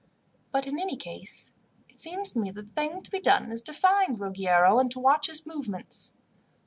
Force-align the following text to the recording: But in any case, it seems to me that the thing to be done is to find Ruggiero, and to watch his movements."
But 0.49 0.65
in 0.65 0.79
any 0.79 0.95
case, 0.95 1.53
it 1.87 1.95
seems 1.95 2.31
to 2.31 2.39
me 2.39 2.49
that 2.49 2.59
the 2.63 2.71
thing 2.71 3.03
to 3.03 3.11
be 3.11 3.19
done 3.19 3.51
is 3.51 3.61
to 3.61 3.71
find 3.71 4.19
Ruggiero, 4.19 4.79
and 4.79 4.89
to 4.89 4.99
watch 4.99 5.27
his 5.27 5.45
movements." 5.45 6.11